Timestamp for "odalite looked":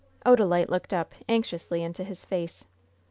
0.25-0.93